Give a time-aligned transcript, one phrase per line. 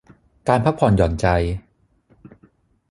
[0.47, 1.27] การพักผ่อนหย่อนใจ